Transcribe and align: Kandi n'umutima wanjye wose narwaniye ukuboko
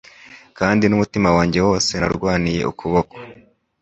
Kandi 0.57 0.83
n'umutima 0.87 1.29
wanjye 1.37 1.59
wose 1.67 1.91
narwaniye 1.99 2.61
ukuboko 2.71 3.15